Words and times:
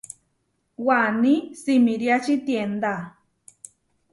Waní 0.85 1.35
simiriači 1.61 2.35
tiendá. 2.49 2.95